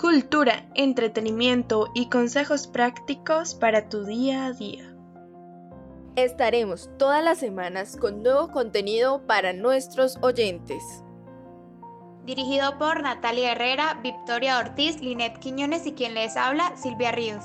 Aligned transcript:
cultura, 0.00 0.66
entretenimiento 0.74 1.90
y 1.94 2.08
consejos 2.08 2.66
prácticos 2.66 3.54
para 3.54 3.90
tu 3.90 4.04
día 4.04 4.46
a 4.46 4.52
día. 4.54 4.96
Estaremos 6.16 6.88
todas 6.98 7.22
las 7.22 7.38
semanas 7.38 7.98
con 7.98 8.22
nuevo 8.22 8.50
contenido 8.50 9.26
para 9.26 9.52
nuestros 9.52 10.16
oyentes. 10.22 10.82
Dirigido 12.24 12.78
por 12.78 13.02
Natalia 13.02 13.52
Herrera, 13.52 14.00
Victoria 14.02 14.58
Ortiz, 14.58 15.02
Linet 15.02 15.38
Quiñones 15.38 15.86
y 15.86 15.92
quien 15.92 16.14
les 16.14 16.34
habla, 16.38 16.74
Silvia 16.78 17.12
Ríos. 17.12 17.44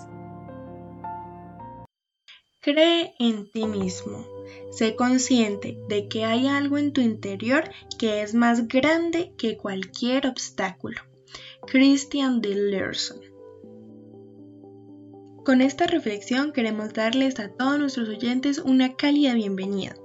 Cree 2.62 3.16
en 3.20 3.52
ti 3.52 3.66
mismo. 3.66 4.26
Sé 4.72 4.96
consciente 4.96 5.78
de 5.90 6.08
que 6.08 6.24
hay 6.24 6.48
algo 6.48 6.78
en 6.78 6.94
tu 6.94 7.02
interior 7.02 7.70
que 8.00 8.22
es 8.22 8.34
más 8.34 8.70
grande 8.70 9.34
que 9.38 9.58
cualquier 9.58 10.28
obstáculo. 10.28 11.02
Christian 11.68 12.42
de 12.42 12.56
Lerson. 12.56 13.20
Con 15.44 15.62
esta 15.62 15.88
reflexión 15.88 16.54
queremos 16.54 16.94
darles 16.94 17.40
a 17.40 17.50
todos 17.50 17.80
nuestros 17.80 18.08
oyentes 18.08 18.60
una 18.60 18.96
cálida 18.96 19.34
bienvenida. 19.34 19.96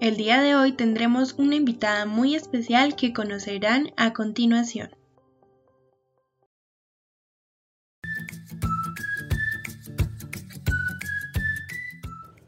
El 0.00 0.16
día 0.16 0.40
de 0.40 0.54
hoy 0.54 0.72
tendremos 0.72 1.32
una 1.34 1.56
invitada 1.56 2.06
muy 2.06 2.36
especial 2.36 2.94
que 2.94 3.12
conocerán 3.12 3.92
a 3.96 4.12
continuación. 4.12 4.90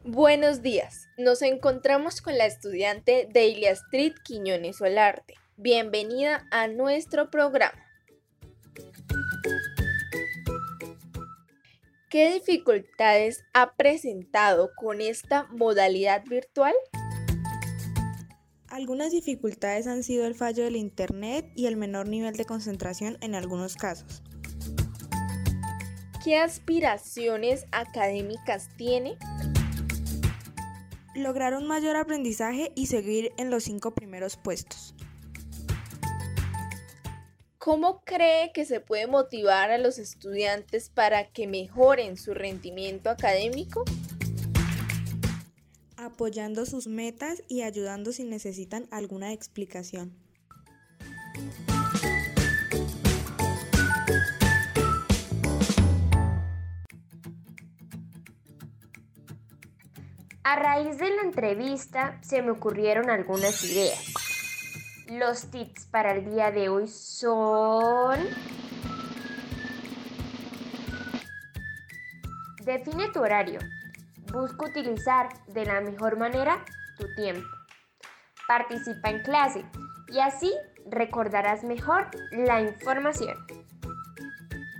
Buenos 0.04 0.62
días, 0.62 1.08
nos 1.18 1.42
encontramos 1.42 2.20
con 2.20 2.38
la 2.38 2.46
estudiante 2.46 3.28
Delia 3.32 3.72
Street 3.72 4.14
Quiñones 4.24 4.76
Solarte. 4.76 5.34
Bienvenida 5.56 6.46
a 6.50 6.68
nuestro 6.68 7.30
programa. 7.30 7.85
¿Qué 12.08 12.32
dificultades 12.34 13.42
ha 13.52 13.74
presentado 13.74 14.70
con 14.76 15.00
esta 15.00 15.48
modalidad 15.50 16.24
virtual? 16.24 16.72
Algunas 18.68 19.10
dificultades 19.10 19.88
han 19.88 20.04
sido 20.04 20.24
el 20.24 20.36
fallo 20.36 20.62
del 20.62 20.76
Internet 20.76 21.50
y 21.56 21.66
el 21.66 21.76
menor 21.76 22.06
nivel 22.06 22.36
de 22.36 22.44
concentración 22.44 23.18
en 23.22 23.34
algunos 23.34 23.74
casos. 23.74 24.22
¿Qué 26.24 26.38
aspiraciones 26.38 27.64
académicas 27.72 28.68
tiene? 28.76 29.18
Lograr 31.16 31.54
un 31.54 31.66
mayor 31.66 31.96
aprendizaje 31.96 32.70
y 32.76 32.86
seguir 32.86 33.32
en 33.36 33.50
los 33.50 33.64
cinco 33.64 33.96
primeros 33.96 34.36
puestos. 34.36 34.94
¿Cómo 37.66 38.00
cree 38.04 38.52
que 38.52 38.64
se 38.64 38.78
puede 38.78 39.08
motivar 39.08 39.72
a 39.72 39.78
los 39.78 39.98
estudiantes 39.98 40.88
para 40.88 41.32
que 41.32 41.48
mejoren 41.48 42.16
su 42.16 42.32
rendimiento 42.32 43.10
académico? 43.10 43.82
Apoyando 45.96 46.64
sus 46.64 46.86
metas 46.86 47.42
y 47.48 47.62
ayudando 47.62 48.12
si 48.12 48.22
necesitan 48.22 48.86
alguna 48.92 49.32
explicación. 49.32 50.16
A 60.44 60.54
raíz 60.54 60.98
de 60.98 61.10
la 61.16 61.22
entrevista 61.22 62.20
se 62.22 62.42
me 62.42 62.52
ocurrieron 62.52 63.10
algunas 63.10 63.64
ideas. 63.64 64.25
Los 65.08 65.52
tips 65.52 65.86
para 65.86 66.12
el 66.12 66.24
día 66.24 66.50
de 66.50 66.68
hoy 66.68 66.88
son... 66.88 68.18
Define 72.64 73.08
tu 73.12 73.20
horario. 73.20 73.60
Busca 74.32 74.66
utilizar 74.66 75.28
de 75.46 75.64
la 75.64 75.80
mejor 75.80 76.18
manera 76.18 76.64
tu 76.98 77.06
tiempo. 77.14 77.46
Participa 78.48 79.10
en 79.10 79.22
clase 79.22 79.64
y 80.08 80.18
así 80.18 80.52
recordarás 80.90 81.62
mejor 81.62 82.10
la 82.32 82.60
información. 82.62 83.36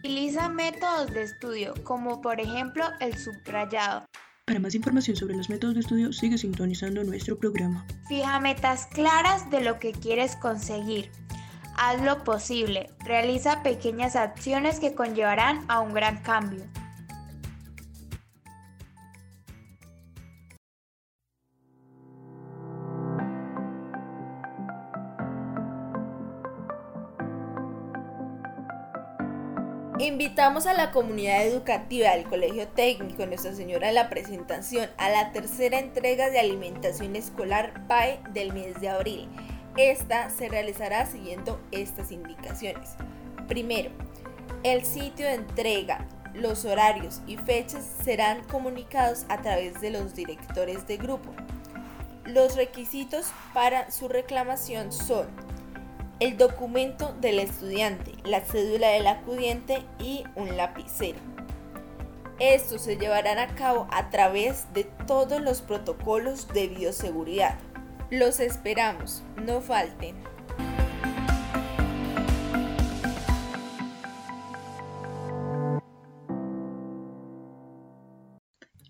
Utiliza 0.01 0.49
métodos 0.49 1.13
de 1.13 1.23
estudio 1.23 1.73
como 1.85 2.21
por 2.21 2.41
ejemplo 2.41 2.85
el 2.99 3.17
subrayado. 3.17 4.05
Para 4.47 4.61
más 4.61 4.77
información 4.77 5.17
sobre 5.17 5.35
los 5.35 5.51
métodos 5.51 5.75
de 5.75 5.81
estudio, 5.81 6.13
sigue 6.13 6.39
sintonizando 6.39 7.03
nuestro 7.03 7.37
programa. 7.37 7.85
Fija 8.07 8.39
metas 8.39 8.87
claras 8.87 9.51
de 9.51 9.61
lo 9.61 9.81
que 9.81 9.91
quieres 9.91 10.37
conseguir. 10.37 11.11
Haz 11.77 12.01
lo 12.03 12.23
posible. 12.23 12.91
Realiza 13.05 13.65
pequeñas 13.65 14.15
acciones 14.15 14.79
que 14.79 14.95
conllevarán 14.95 15.65
a 15.67 15.81
un 15.81 15.95
gran 15.95 16.23
cambio. 16.23 16.63
Invitamos 29.99 30.67
a 30.67 30.75
la 30.75 30.91
comunidad 30.91 31.47
educativa 31.47 32.11
del 32.11 32.25
Colegio 32.25 32.69
Técnico 32.69 33.25
Nuestra 33.25 33.55
Señora 33.55 33.87
de 33.87 33.95
la 33.95 34.11
Presentación 34.11 34.91
a 34.99 35.09
la 35.09 35.33
tercera 35.33 35.79
entrega 35.79 36.29
de 36.29 36.39
alimentación 36.39 37.17
escolar 37.17 37.87
PAE 37.89 38.21
del 38.35 38.53
mes 38.53 38.79
de 38.79 38.91
abril. 38.91 39.27
Esta 39.79 40.29
se 40.29 40.51
realizará 40.51 41.07
siguiendo 41.07 41.59
estas 41.73 42.13
indicaciones. 42.13 42.91
Primero, 43.49 43.91
el 44.65 44.85
sitio 44.85 45.25
de 45.25 45.35
entrega, 45.35 46.07
los 46.35 46.67
horarios 46.67 47.23
y 47.27 47.39
fechas 47.39 47.83
serán 48.05 48.45
comunicados 48.45 49.25
a 49.31 49.41
través 49.41 49.81
de 49.81 49.91
los 49.91 50.15
directores 50.15 50.87
de 50.87 50.99
grupo. 50.99 51.33
Los 52.27 52.55
requisitos 52.57 53.29
para 53.55 53.91
su 53.91 54.09
reclamación 54.09 54.93
son 54.93 55.27
el 56.19 56.39
documento 56.39 57.15
del 57.21 57.39
estudiante, 57.39 58.13
la 58.25 58.41
cédula 58.41 58.89
del 58.89 59.07
acudiente 59.07 59.83
y 59.99 60.25
un 60.35 60.57
lapicero. 60.57 61.19
Estos 62.39 62.83
se 62.83 62.97
llevarán 62.97 63.39
a 63.39 63.55
cabo 63.55 63.87
a 63.91 64.09
través 64.11 64.73
de 64.73 64.85
todos 65.07 65.41
los 65.41 65.61
protocolos 65.61 66.49
de 66.49 66.69
bioseguridad. 66.69 67.59
Los 68.11 68.41
esperamos, 68.41 69.23
no 69.45 69.61
falten. 69.61 70.17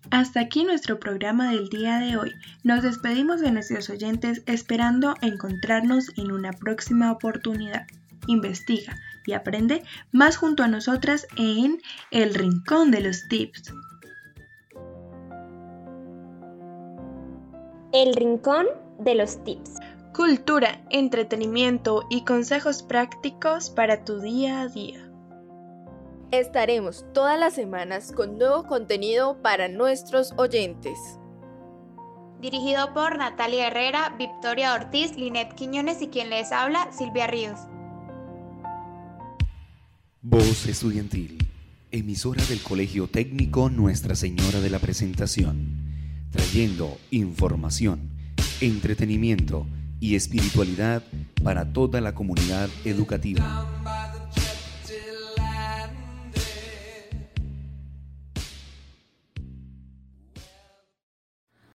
Hasta 0.09 0.39
aquí 0.39 0.63
nuestro 0.63 0.99
programa 0.99 1.51
del 1.51 1.67
día 1.67 1.99
de 1.99 2.17
hoy. 2.17 2.33
Nos 2.63 2.81
despedimos 2.81 3.41
de 3.41 3.51
nuestros 3.51 3.89
oyentes 3.89 4.41
esperando 4.45 5.15
encontrarnos 5.21 6.17
en 6.17 6.31
una 6.31 6.53
próxima 6.53 7.11
oportunidad. 7.11 7.85
Investiga 8.27 8.95
y 9.25 9.33
aprende 9.33 9.83
más 10.11 10.37
junto 10.37 10.63
a 10.63 10.67
nosotras 10.69 11.27
en 11.35 11.81
El 12.11 12.33
Rincón 12.33 12.91
de 12.91 13.01
los 13.01 13.27
Tips. 13.27 13.73
El 17.91 18.13
Rincón 18.15 18.67
de 18.99 19.15
los 19.15 19.43
Tips. 19.43 19.73
Cultura, 20.13 20.81
entretenimiento 20.89 22.05
y 22.09 22.23
consejos 22.23 22.81
prácticos 22.81 23.69
para 23.69 24.05
tu 24.05 24.19
día 24.19 24.61
a 24.61 24.67
día. 24.67 25.06
Estaremos 26.31 27.05
todas 27.13 27.39
las 27.39 27.53
semanas 27.53 28.11
con 28.11 28.37
nuevo 28.37 28.63
contenido 28.65 29.41
para 29.41 29.69
nuestros 29.69 30.33
oyentes. 30.35 30.97
Dirigido 32.41 32.93
por 32.93 33.17
Natalia 33.17 33.67
Herrera, 33.67 34.13
Victoria 34.19 34.73
Ortiz, 34.73 35.15
Linet 35.15 35.55
Quiñones 35.55 36.01
y 36.01 36.07
quien 36.07 36.29
les 36.29 36.51
habla, 36.51 36.91
Silvia 36.91 37.27
Ríos. 37.27 37.57
Voz 40.21 40.65
Estudiantil, 40.65 41.37
emisora 41.91 42.43
del 42.43 42.61
Colegio 42.61 43.07
Técnico 43.07 43.69
Nuestra 43.69 44.13
Señora 44.13 44.59
de 44.59 44.69
la 44.69 44.79
Presentación, 44.79 46.27
trayendo 46.31 46.97
información, 47.09 48.09
entretenimiento 48.59 49.65
y 50.01 50.15
espiritualidad 50.15 51.03
para 51.41 51.71
toda 51.71 52.01
la 52.01 52.13
comunidad 52.13 52.69
educativa. 52.83 53.86